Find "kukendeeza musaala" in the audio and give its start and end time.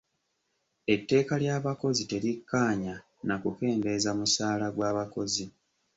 3.41-4.67